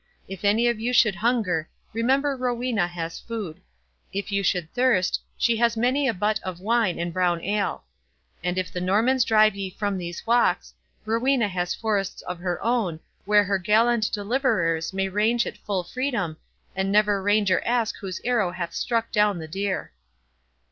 [0.27, 5.77] —If any of you should hunger, remember Rowena has food—if you should thirst, she has
[5.77, 10.25] many a butt of wine and brown ale—and if the Normans drive ye from these
[10.25, 10.73] walks,
[11.05, 16.37] Rowena has forests of her own, where her gallant deliverers may range at full freedom,
[16.75, 19.91] and never ranger ask whose arrow hath struck down the deer."